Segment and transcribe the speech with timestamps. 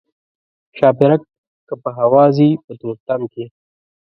[0.77, 1.21] ښاپیرک
[1.67, 3.45] که په هوا ځي په تورتم کې.